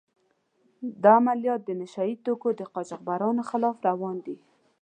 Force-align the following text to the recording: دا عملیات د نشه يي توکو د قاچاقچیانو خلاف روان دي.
دا 1.03 1.11
عملیات 1.21 1.61
د 1.65 1.69
نشه 1.79 2.03
يي 2.09 2.15
توکو 2.25 2.49
د 2.59 2.61
قاچاقچیانو 2.73 3.41
خلاف 3.49 3.75
روان 3.89 4.17
دي. 4.25 4.35